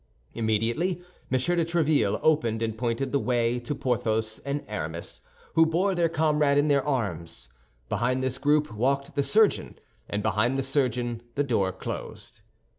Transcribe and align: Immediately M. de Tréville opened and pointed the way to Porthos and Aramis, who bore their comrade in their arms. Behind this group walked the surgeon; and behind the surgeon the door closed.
Immediately 0.33 0.93
M. 1.31 1.37
de 1.37 1.63
Tréville 1.63 2.19
opened 2.23 2.63
and 2.63 2.75
pointed 2.75 3.11
the 3.11 3.19
way 3.19 3.59
to 3.59 3.75
Porthos 3.75 4.39
and 4.39 4.65
Aramis, 4.67 5.21
who 5.53 5.63
bore 5.63 5.93
their 5.93 6.09
comrade 6.09 6.57
in 6.57 6.69
their 6.69 6.83
arms. 6.83 7.49
Behind 7.87 8.23
this 8.23 8.39
group 8.39 8.73
walked 8.73 9.13
the 9.13 9.21
surgeon; 9.21 9.77
and 10.09 10.23
behind 10.23 10.57
the 10.57 10.63
surgeon 10.63 11.21
the 11.35 11.43
door 11.43 11.71
closed. 11.71 12.41